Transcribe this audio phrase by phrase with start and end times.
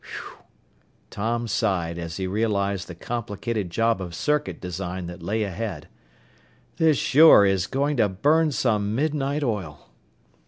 [0.03, 0.37] "Whew!"
[1.11, 5.87] Tom sighed as he realized the complicated job of circuit design that lay ahead.
[6.77, 9.91] "This sure is going to burn some midnight oil!"